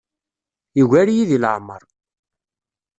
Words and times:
Yugar-iyi 0.77 1.23
deg 1.29 1.39
leɛmeṛ. 1.43 1.81